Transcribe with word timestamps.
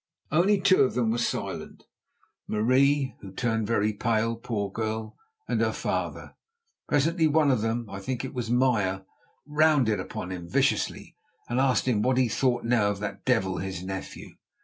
Only 0.31 0.59
two 0.59 0.81
of 0.81 0.95
them 0.95 1.11
were 1.11 1.19
silent, 1.19 1.83
Marie, 2.47 3.13
who 3.21 3.31
turned 3.31 3.67
very 3.67 3.93
pale, 3.93 4.35
poor 4.35 4.71
girl, 4.71 5.15
and 5.47 5.61
her 5.61 5.71
father. 5.71 6.33
Presently 6.89 7.27
one 7.27 7.51
of 7.51 7.61
them, 7.61 7.87
I 7.87 7.99
think 7.99 8.25
it 8.25 8.33
was 8.33 8.49
Meyer, 8.49 9.05
rounded 9.45 9.99
on 10.15 10.31
him 10.31 10.47
viciously 10.49 11.15
and 11.47 11.59
asked 11.59 11.87
him 11.87 12.01
what 12.01 12.17
he 12.17 12.29
thought 12.29 12.63
now 12.63 12.89
of 12.89 12.99
that 13.01 13.25
devil, 13.25 13.59
his 13.59 13.83
nephew. 13.83 14.29